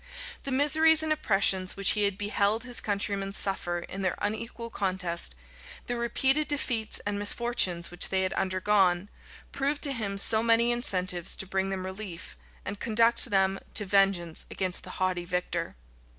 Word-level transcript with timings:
The 0.45 0.51
miseries 0.51 1.03
and 1.03 1.13
oppressions 1.13 1.77
which 1.77 1.91
he 1.91 2.05
had 2.05 2.17
beheld 2.17 2.63
his 2.63 2.81
countrymen 2.81 3.33
suffer 3.33 3.81
in 3.81 4.01
their 4.01 4.15
unequal 4.17 4.71
contest, 4.71 5.35
the 5.85 5.95
repeated 5.95 6.47
defeats 6.47 6.99
and 7.05 7.19
misfortunes 7.19 7.91
which 7.91 8.09
they 8.09 8.23
had 8.23 8.33
undergone, 8.33 9.09
proved 9.51 9.83
to 9.83 9.93
him 9.93 10.17
so 10.17 10.41
many 10.41 10.71
incentives 10.71 11.35
to 11.35 11.45
bring 11.45 11.69
them 11.69 11.85
relief, 11.85 12.35
and 12.65 12.79
conduct 12.79 13.25
them 13.25 13.59
to 13.75 13.85
vengeance 13.85 14.47
against 14.49 14.81
the 14.81 14.89
haughty 14.97 15.23
victor. 15.23 15.75